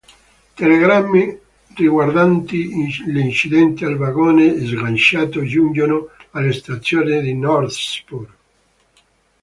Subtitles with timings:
[0.55, 1.37] Telegrammi
[1.75, 2.69] riguardanti
[3.05, 8.35] l'incidente al vagone sganciato giungono alla stazione di Northspur.